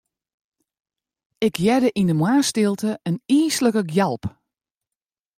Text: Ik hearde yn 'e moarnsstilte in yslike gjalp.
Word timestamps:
Ik 1.47 1.55
hearde 1.63 1.89
yn 2.01 2.09
'e 2.11 2.15
moarnsstilte 2.21 2.91
in 3.09 3.17
yslike 3.37 3.83
gjalp. 3.95 4.23